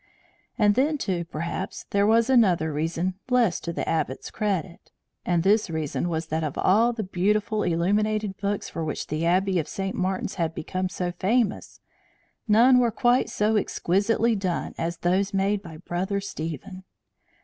[0.57, 4.91] And then, too, perhaps there was another reason less to the Abbot's credit;
[5.27, 9.59] and this reason was that of all the beautiful illuminated books for which the Abbey
[9.59, 9.95] of St.
[9.95, 11.81] Martin's had become so famous,
[12.47, 16.83] none were quite so exquisitely done as those made by Brother Stephen.